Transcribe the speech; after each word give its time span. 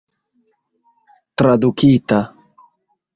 tradukita 1.37 2.19